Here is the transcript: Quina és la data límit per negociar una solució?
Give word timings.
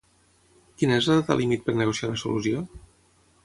Quina 0.79 0.95
és 1.01 1.09
la 1.11 1.19
data 1.19 1.37
límit 1.43 1.67
per 1.67 1.77
negociar 1.83 2.13
una 2.15 2.21
solució? 2.25 2.67